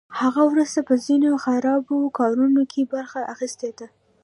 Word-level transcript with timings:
هغه 0.19 0.41
وروسته 0.49 0.79
په 0.87 0.93
ځینو 1.05 1.29
خرابو 1.45 1.97
کارونو 2.19 2.61
کې 2.71 2.81
برخه 2.93 3.19
اخیستې 3.33 3.69
ده 3.77 3.87